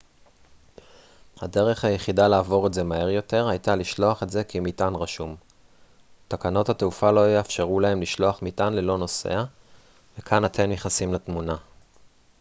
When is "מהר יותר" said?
2.83-3.47